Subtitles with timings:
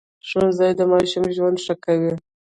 [0.27, 2.13] ښوونځی د ماشوم ژوند ښه کوي